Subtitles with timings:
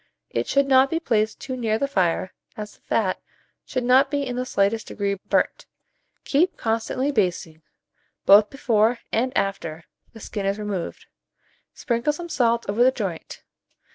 [0.31, 3.21] It should not be placed too near the fire, as the fat
[3.67, 5.67] should not be in the slightest degree burnt.
[6.23, 7.61] Keep constantly basting,
[8.25, 9.83] both before and after
[10.13, 11.05] the skin is removed;
[11.75, 13.43] sprinkle some salt over the joint.